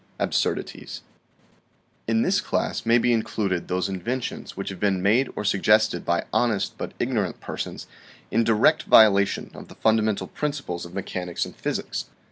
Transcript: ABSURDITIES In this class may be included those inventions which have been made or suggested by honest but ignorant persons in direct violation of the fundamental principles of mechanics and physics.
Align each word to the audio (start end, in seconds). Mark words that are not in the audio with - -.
ABSURDITIES 0.19 1.03
In 2.07 2.23
this 2.23 2.41
class 2.41 2.87
may 2.87 2.97
be 2.97 3.13
included 3.13 3.67
those 3.67 3.87
inventions 3.87 4.57
which 4.57 4.69
have 4.69 4.79
been 4.79 4.99
made 5.03 5.29
or 5.35 5.45
suggested 5.45 6.03
by 6.03 6.25
honest 6.33 6.75
but 6.75 6.95
ignorant 6.97 7.39
persons 7.39 7.85
in 8.31 8.43
direct 8.43 8.81
violation 8.85 9.51
of 9.53 9.67
the 9.67 9.75
fundamental 9.75 10.25
principles 10.25 10.87
of 10.87 10.95
mechanics 10.95 11.45
and 11.45 11.55
physics. 11.55 12.05